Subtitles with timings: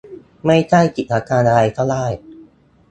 [0.45, 2.05] ไม่ใช่กิจการอะไรก็ได้